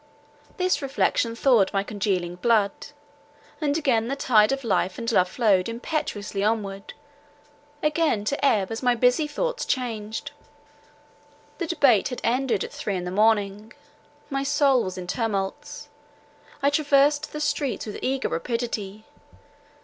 This 0.57 0.81
reflection 0.81 1.35
thawed 1.35 1.71
my 1.73 1.83
congealing 1.83 2.37
blood, 2.37 2.71
and 3.61 3.77
again 3.77 4.07
the 4.07 4.15
tide 4.15 4.51
of 4.51 4.63
life 4.63 4.97
and 4.97 5.11
love 5.11 5.29
flowed 5.29 5.69
impetuously 5.69 6.43
onward, 6.43 6.95
again 7.83 8.25
to 8.25 8.43
ebb 8.43 8.71
as 8.71 8.81
my 8.81 8.95
busy 8.95 9.27
thoughts 9.27 9.63
changed. 9.63 10.31
The 11.59 11.67
debate 11.67 12.07
had 12.07 12.19
ended 12.23 12.63
at 12.63 12.73
three 12.73 12.95
in 12.95 13.03
the 13.03 13.11
morning. 13.11 13.73
My 14.27 14.41
soul 14.41 14.83
was 14.83 14.97
in 14.97 15.05
tumults; 15.05 15.87
I 16.63 16.71
traversed 16.71 17.31
the 17.31 17.39
streets 17.39 17.85
with 17.85 17.99
eager 18.01 18.29
rapidity. 18.29 19.05